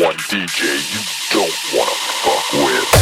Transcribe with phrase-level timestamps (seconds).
[0.00, 0.60] one DJ
[0.92, 2.95] you don't wanna fuck with.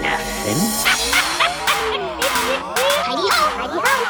[0.00, 1.10] Nothing.
[3.62, 4.09] À.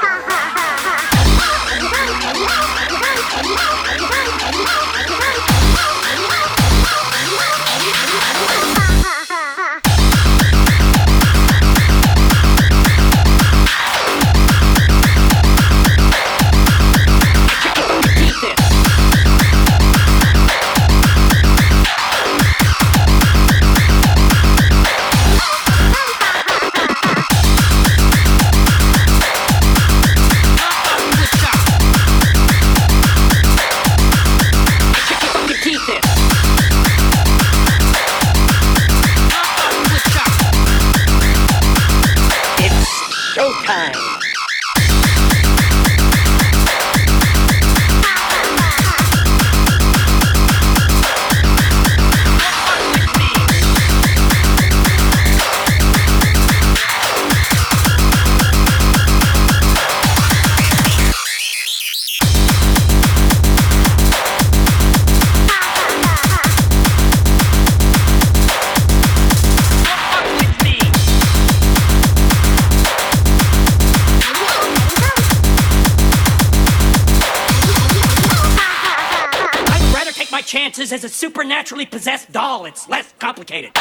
[82.67, 83.80] It's less complicated.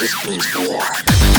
[0.00, 1.29] This means war.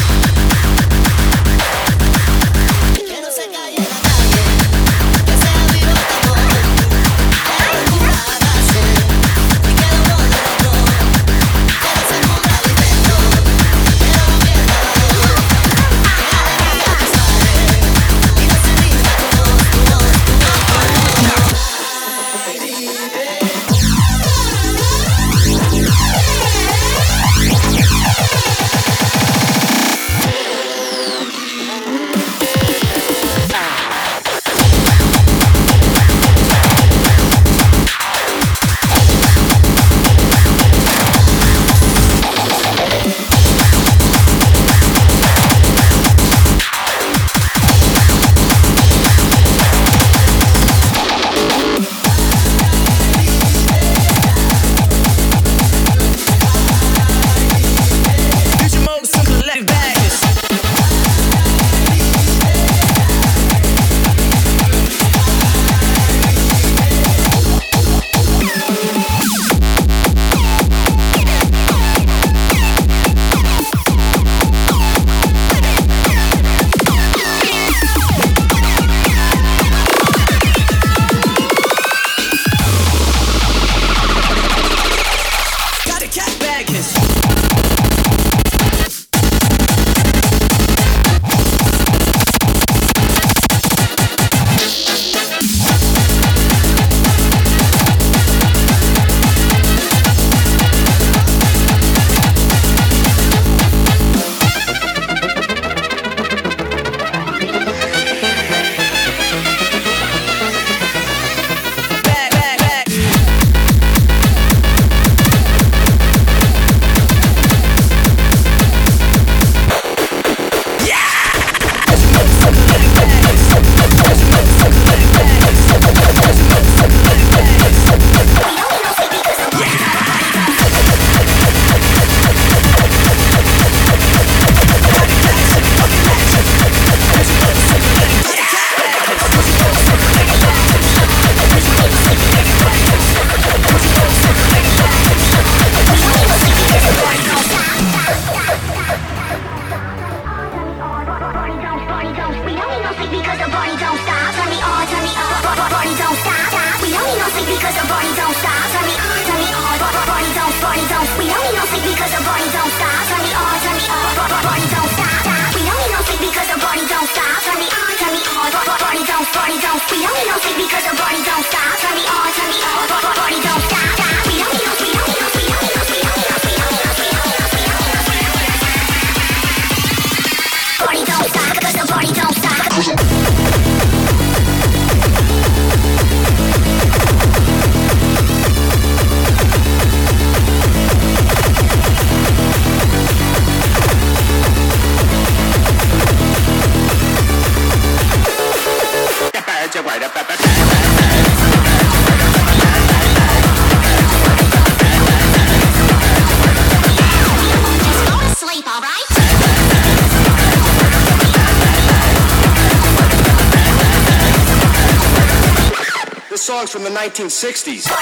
[217.12, 218.01] 1960s.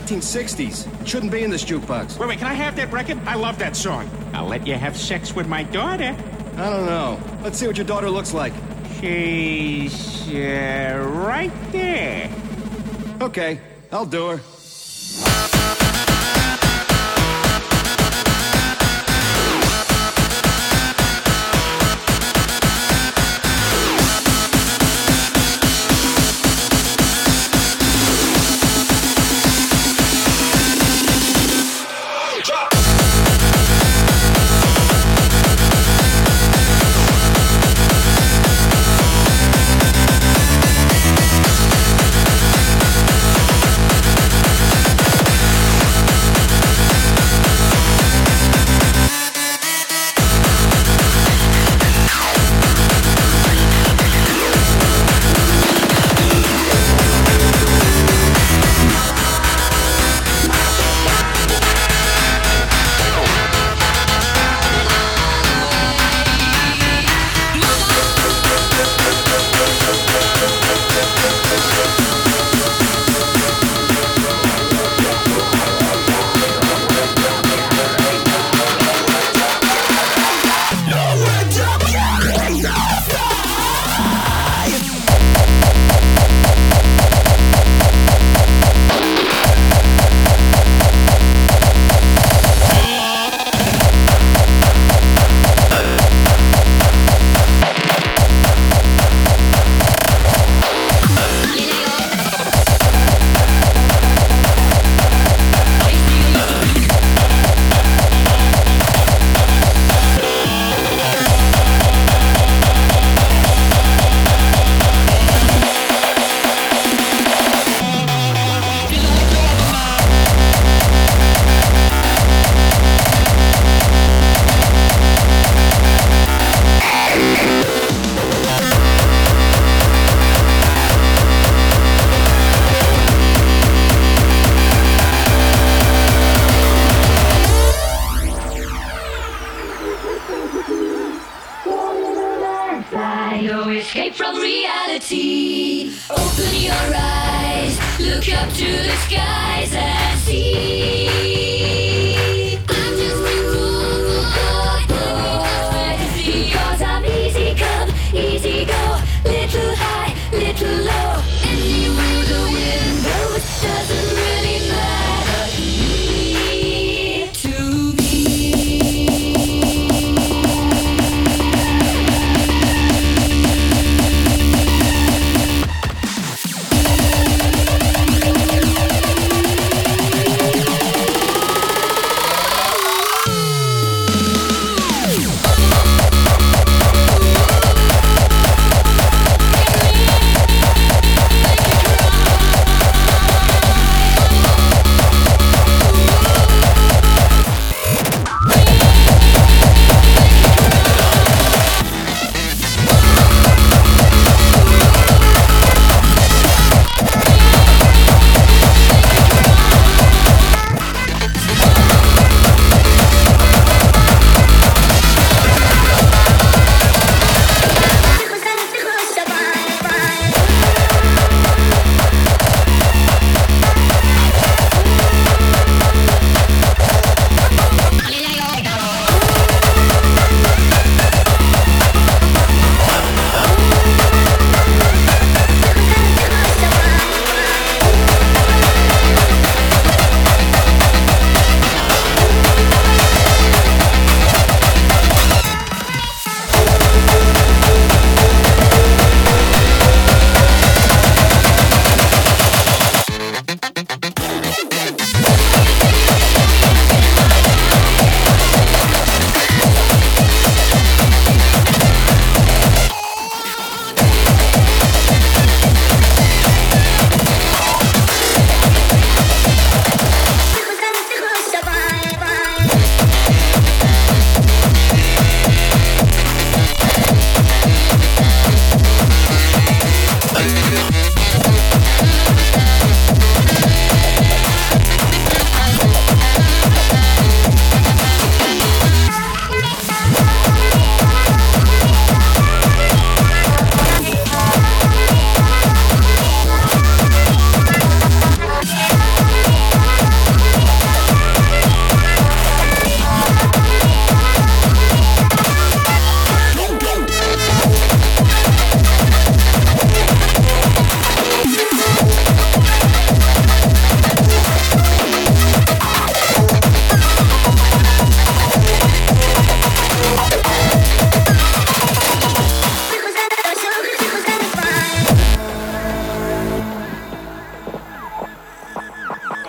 [0.00, 1.02] 1960s.
[1.02, 2.18] It shouldn't be in this jukebox.
[2.18, 3.18] Wait, wait, can I have that record?
[3.26, 4.08] I love that song.
[4.32, 6.16] I'll let you have sex with my daughter.
[6.56, 7.20] I don't know.
[7.42, 8.54] Let's see what your daughter looks like.
[9.00, 12.30] She's uh, right there.
[13.20, 14.40] Okay, I'll do her.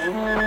[0.04, 0.43] Mm-hmm.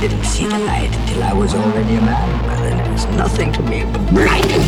[0.00, 2.46] Didn't see the light until I was already a man.
[2.46, 4.62] Well, then it was nothing to me but blinding.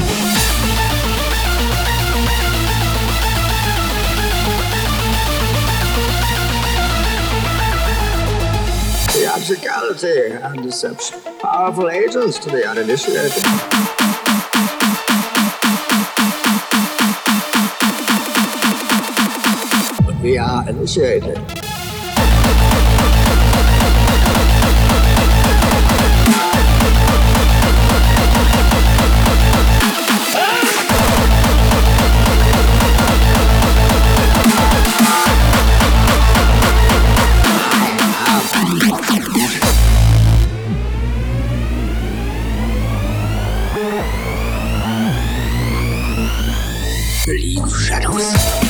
[9.09, 11.19] Theatricality and deception.
[11.41, 13.43] Powerful agents to the uninitiated.
[20.05, 21.72] But we are initiated.
[48.09, 48.62] Leave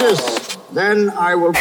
[0.00, 0.56] justice.
[0.72, 1.52] Then I will.